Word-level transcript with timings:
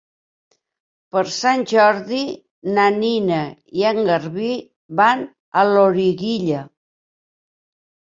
Per 1.15 1.21
Sant 1.35 1.65
Jordi 1.73 2.23
na 2.79 2.87
Nina 2.97 3.39
i 3.83 3.87
en 3.93 4.03
Garbí 4.09 4.51
van 5.05 5.25
a 5.65 5.69
Loriguilla. 5.77 6.69